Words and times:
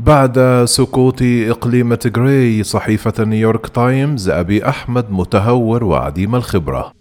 بعد 0.00 0.64
سقوط 0.64 1.22
إقليم 1.22 1.94
تيغراي 1.94 2.62
صحيفة 2.62 3.24
نيويورك 3.24 3.68
تايمز 3.68 4.28
أبي 4.28 4.68
أحمد 4.68 5.06
متهور 5.10 5.84
وعديم 5.84 6.34
الخبرة. 6.34 6.92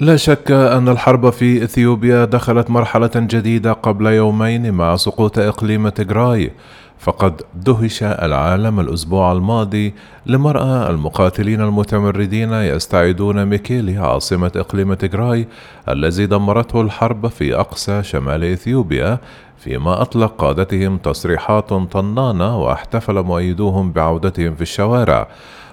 لا 0.00 0.16
شك 0.16 0.50
أن 0.50 0.88
الحرب 0.88 1.30
في 1.30 1.64
إثيوبيا 1.64 2.24
دخلت 2.24 2.70
مرحلة 2.70 3.10
جديدة 3.16 3.72
قبل 3.72 4.06
يومين 4.06 4.72
مع 4.72 4.96
سقوط 4.96 5.38
إقليم 5.38 5.88
تيغراي 5.88 6.52
فقد 6.98 7.42
دهش 7.54 8.02
العالم 8.02 8.80
الأسبوع 8.80 9.32
الماضي 9.32 9.94
لمرأى 10.26 10.90
المقاتلين 10.90 11.60
المتمردين 11.60 12.52
يستعيدون 12.52 13.44
ميكيلي 13.44 13.98
عاصمة 13.98 14.52
إقليم 14.56 14.94
تيغراي 14.94 15.48
الذي 15.88 16.26
دمرته 16.26 16.80
الحرب 16.80 17.26
في 17.26 17.54
أقصى 17.54 18.02
شمال 18.02 18.44
إثيوبيا 18.44 19.18
فيما 19.58 20.02
أطلق 20.02 20.34
قادتهم 20.38 20.98
تصريحات 20.98 21.68
طنانة 21.68 22.58
واحتفل 22.58 23.22
مؤيدوهم 23.22 23.92
بعودتهم 23.92 24.54
في 24.54 24.62
الشوارع. 24.62 25.28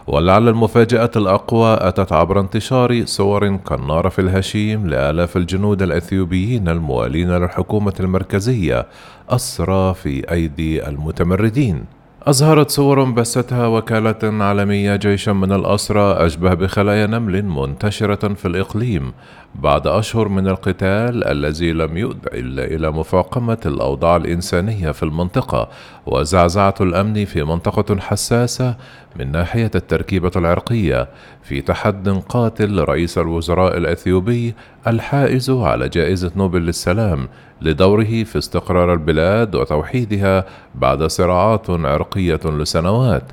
ولعل 0.07 0.49
المفاجأة 0.49 1.11
الأقوى 1.15 1.77
أتت 1.81 2.13
عبر 2.13 2.39
انتشار 2.39 3.05
صور 3.05 3.55
كالنار 3.57 4.09
في 4.09 4.19
الهشيم 4.19 4.87
لآلاف 4.87 5.37
الجنود 5.37 5.81
الأثيوبيين 5.81 6.69
الموالين 6.69 7.31
للحكومة 7.31 7.93
المركزية 7.99 8.85
أسرى 9.29 9.93
في 9.93 10.31
أيدي 10.31 10.87
المتمردين. 10.87 11.85
أظهرت 12.27 12.71
صور 12.71 13.03
بثتها 13.03 13.67
وكالة 13.67 14.43
عالمية 14.43 14.95
جيشا 14.95 15.31
من 15.31 15.51
الأسرى 15.51 16.25
أشبه 16.25 16.53
بخلايا 16.53 17.07
نمل 17.07 17.45
منتشرة 17.45 18.33
في 18.33 18.47
الإقليم 18.47 19.13
بعد 19.55 19.87
أشهر 19.87 20.27
من 20.27 20.47
القتال 20.47 21.23
الذي 21.23 21.73
لم 21.73 21.97
يؤد 21.97 22.27
إلا 22.33 22.63
إلى 22.63 22.91
مفاقمة 22.91 23.57
الأوضاع 23.65 24.15
الإنسانية 24.15 24.91
في 24.91 25.03
المنطقة 25.03 25.69
وزعزعة 26.05 26.75
الأمن 26.81 27.25
في 27.25 27.43
منطقة 27.43 27.99
حساسة 27.99 28.75
من 29.19 29.31
ناحية 29.31 29.71
التركيبة 29.75 30.31
العرقية 30.35 31.07
في 31.43 31.61
تحد 31.61 32.09
قاتل 32.29 32.75
لرئيس 32.75 33.17
الوزراء 33.17 33.77
الأثيوبي 33.77 34.53
الحائز 34.87 35.49
على 35.49 35.89
جائزة 35.89 36.31
نوبل 36.35 36.61
للسلام 36.61 37.27
لدوره 37.61 38.23
في 38.23 38.37
استقرار 38.37 38.93
البلاد 38.93 39.55
وتوحيدها 39.55 40.45
بعد 40.75 41.03
صراعات 41.03 41.69
عرقية 41.69 42.12
لسنوات. 42.45 43.23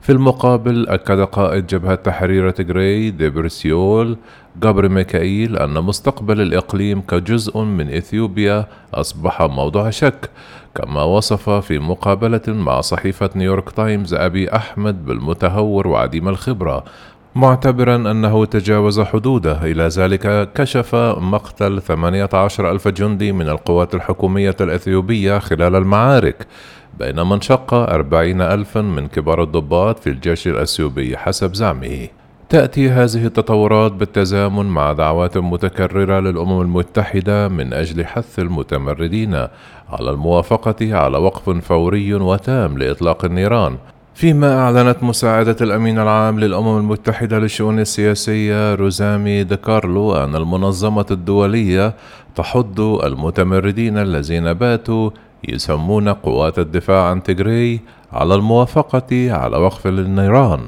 في 0.00 0.12
المقابل 0.12 0.88
أكد 0.88 1.20
قائد 1.20 1.66
جبهة 1.66 1.94
تحرير 1.94 2.50
تجري 2.50 3.10
ديبرسيول 3.10 4.16
جبر 4.62 4.88
ميكائيل 4.88 5.56
أن 5.56 5.70
مستقبل 5.70 6.40
الإقليم 6.40 7.00
كجزء 7.00 7.58
من 7.58 7.94
إثيوبيا 7.94 8.66
أصبح 8.94 9.42
موضوع 9.42 9.90
شك 9.90 10.30
كما 10.74 11.02
وصف 11.02 11.50
في 11.50 11.78
مقابلة 11.78 12.42
مع 12.48 12.80
صحيفة 12.80 13.30
نيويورك 13.36 13.70
تايمز 13.70 14.14
أبي 14.14 14.56
أحمد 14.56 15.06
بالمتهور 15.06 15.88
وعديم 15.88 16.28
الخبرة 16.28 16.84
معتبرا 17.34 17.96
أنه 17.96 18.44
تجاوز 18.44 19.00
حدوده. 19.00 19.64
إلى 19.64 19.82
ذلك 19.82 20.52
كشف 20.52 20.94
مقتل 21.18 21.82
18 21.82 22.70
ألف 22.70 22.88
جندي 22.88 23.32
من 23.32 23.48
القوات 23.48 23.94
الحكومية 23.94 24.56
الأثيوبية 24.60 25.38
خلال 25.38 25.76
المعارك. 25.76 26.46
بينما 27.00 27.34
انشق 27.34 27.74
أربعين 27.74 28.40
ألفا 28.40 28.80
من 28.80 29.08
كبار 29.08 29.42
الضباط 29.42 29.98
في 29.98 30.10
الجيش 30.10 30.48
الأثيوبي 30.48 31.16
حسب 31.16 31.54
زعمه. 31.54 32.08
تأتي 32.48 32.88
هذه 32.88 33.26
التطورات 33.26 33.92
بالتزامن 33.92 34.66
مع 34.66 34.92
دعوات 34.92 35.38
متكررة 35.38 36.20
للأمم 36.20 36.60
المتحدة 36.60 37.48
من 37.48 37.72
أجل 37.72 38.06
حث 38.06 38.38
المتمردين 38.38 39.34
على 39.88 40.10
الموافقة 40.10 40.96
على 40.96 41.18
وقف 41.18 41.50
فوري 41.50 42.14
وتام 42.14 42.78
لإطلاق 42.78 43.24
النيران. 43.24 43.76
فيما 44.14 44.58
أعلنت 44.58 45.02
مساعدة 45.02 45.56
الأمين 45.60 45.98
العام 45.98 46.40
للأمم 46.40 46.78
المتحدة 46.78 47.38
للشؤون 47.38 47.78
السياسية 47.78 48.74
روزامي 48.74 49.44
ديكارلو 49.44 50.16
أن 50.16 50.36
المنظمة 50.36 51.06
الدولية 51.10 51.94
تحض 52.34 52.80
المتمردين 52.80 53.98
الذين 53.98 54.52
باتوا 54.52 55.10
يسمون 55.48 56.08
قوات 56.08 56.58
الدفاع 56.58 57.10
عن 57.10 57.22
تجري 57.22 57.80
على 58.12 58.34
الموافقة 58.34 59.32
على 59.32 59.56
وقف 59.56 59.86
للنيران 59.86 60.60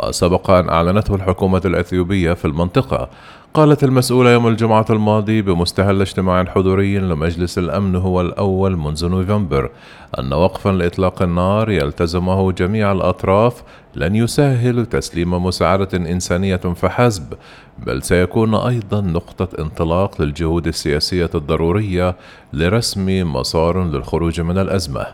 وسبق 0.00 0.50
أن 0.50 0.68
أعلنته 0.68 1.14
الحكومة 1.14 1.62
الأثيوبية 1.64 2.32
في 2.32 2.44
المنطقة. 2.44 3.08
قالت 3.54 3.84
المسؤولة 3.84 4.30
يوم 4.30 4.48
الجمعة 4.48 4.86
الماضي 4.90 5.42
بمستهل 5.42 6.00
اجتماع 6.00 6.44
حضوري 6.44 6.98
لمجلس 6.98 7.58
الأمن 7.58 7.96
هو 7.96 8.20
الأول 8.20 8.76
منذ 8.76 9.08
نوفمبر 9.08 9.70
أن 10.18 10.32
وقفا 10.32 10.70
لإطلاق 10.70 11.22
النار 11.22 11.70
يلتزمه 11.70 12.52
جميع 12.52 12.92
الأطراف 12.92 13.62
لن 13.94 14.16
يسهل 14.16 14.86
تسليم 14.86 15.44
مساعدة 15.44 15.98
إنسانية 15.98 16.56
فحسب 16.56 17.34
بل 17.78 18.02
سيكون 18.02 18.54
أيضا 18.54 19.00
نقطة 19.00 19.48
انطلاق 19.62 20.22
للجهود 20.22 20.66
السياسية 20.66 21.30
الضرورية 21.34 22.16
لرسم 22.52 23.32
مسار 23.32 23.84
للخروج 23.84 24.40
من 24.40 24.58
الأزمة. 24.58 25.06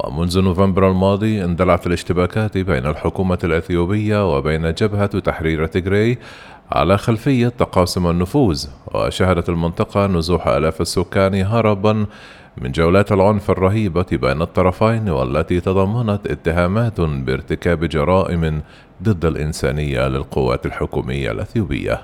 ومنذ 0.00 0.40
نوفمبر 0.40 0.90
الماضي 0.90 1.44
اندلعت 1.44 1.86
الاشتباكات 1.86 2.58
بين 2.58 2.86
الحكومة 2.86 3.38
الأثيوبية 3.44 4.36
وبين 4.36 4.74
جبهة 4.74 5.18
تحرير 5.18 5.66
تيغراي 5.66 6.18
على 6.72 6.98
خلفية 6.98 7.48
تقاسم 7.48 8.06
النفوذ 8.06 8.66
وشهدت 8.94 9.48
المنطقة 9.48 10.06
نزوح 10.06 10.46
آلاف 10.48 10.80
السكان 10.80 11.34
هربا 11.34 12.06
من 12.58 12.72
جولات 12.72 13.12
العنف 13.12 13.50
الرهيبة 13.50 14.06
بين 14.12 14.42
الطرفين 14.42 15.08
والتي 15.08 15.60
تضمنت 15.60 16.26
اتهامات 16.26 17.00
بارتكاب 17.00 17.84
جرائم 17.84 18.62
ضد 19.02 19.24
الإنسانية 19.24 20.08
للقوات 20.08 20.66
الحكومية 20.66 21.30
الأثيوبية. 21.30 22.02